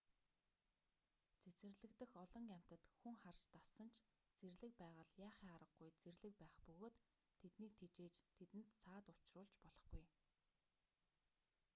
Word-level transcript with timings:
цэцэрлэг 1.41 1.91
дэх 1.99 2.11
олон 2.23 2.45
амьтад 2.57 2.81
хүн 2.99 3.15
харж 3.23 3.41
дассан 3.53 3.87
ч 3.93 3.95
зэрлэг 4.39 4.73
байгаль 4.81 5.15
яахын 5.27 5.49
аргагүй 5.55 5.89
зэрлэг 6.03 6.33
байх 6.41 6.55
бөгөөд 6.65 6.95
тэднийг 7.41 7.73
тэжээж 7.81 8.15
тэдэнд 8.37 8.69
саад 8.81 9.05
учруулж 9.13 9.53
болохгүй 9.63 10.05